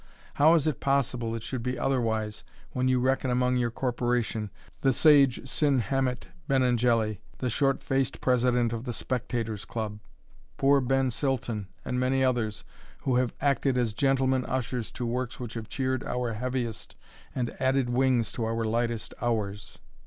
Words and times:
How 0.33 0.55
is 0.55 0.65
it 0.65 0.79
possible 0.79 1.35
it 1.35 1.43
should 1.43 1.61
be 1.61 1.77
otherwise, 1.77 2.43
when 2.71 2.87
you 2.87 2.99
reckon 2.99 3.29
among 3.29 3.57
your 3.57 3.69
corporation 3.69 4.49
the 4.81 4.91
sage 4.93 5.47
Cid 5.47 5.79
Hamet 5.79 6.27
Benengeli, 6.49 7.19
the 7.37 7.51
short 7.51 7.83
faced 7.83 8.19
president 8.19 8.73
of 8.73 8.85
the 8.85 8.93
Spectator's 8.93 9.63
Club, 9.63 9.99
poor 10.57 10.81
Ben 10.81 11.11
Silton, 11.11 11.67
and 11.85 11.99
many 11.99 12.23
others, 12.23 12.63
who 13.01 13.17
have 13.17 13.35
acted 13.41 13.77
as 13.77 13.93
gentlemen 13.93 14.43
ushers 14.47 14.91
to 14.93 15.05
works 15.05 15.39
which 15.39 15.53
have 15.53 15.69
cheered 15.69 16.03
our 16.05 16.33
heaviest, 16.33 16.95
and 17.35 17.55
added 17.61 17.87
wings 17.91 18.31
to 18.31 18.43
our 18.43 18.63
lightest 18.63 19.13
hours? 19.21 19.77